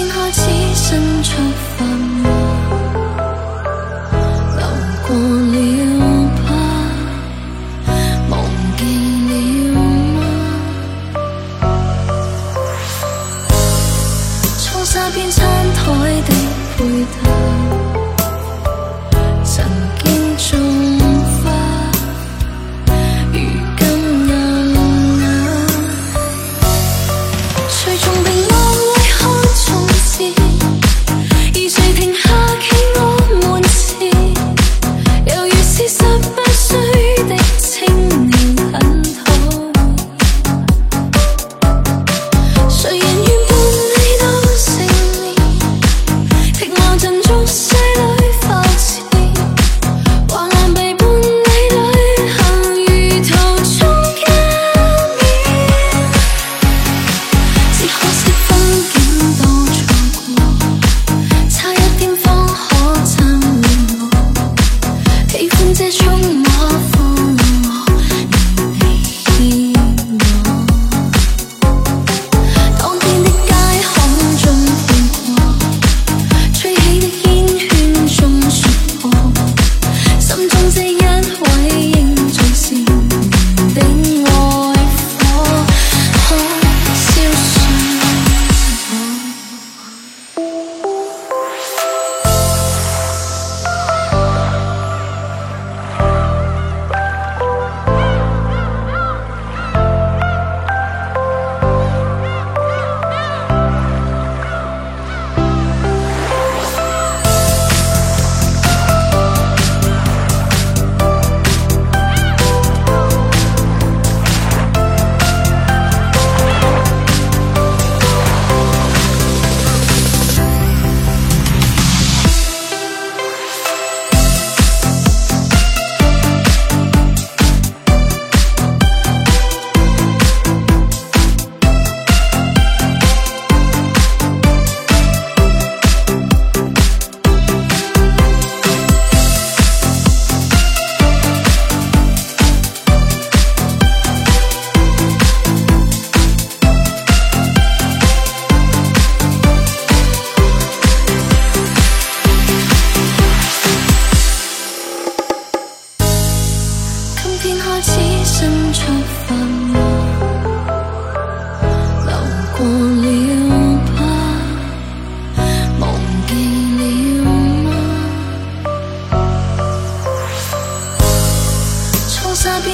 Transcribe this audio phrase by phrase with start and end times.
[0.00, 0.40] 天开始
[0.74, 1.36] 伸出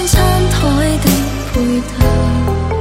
[0.05, 1.11] 餐台的
[1.53, 2.76] 配搭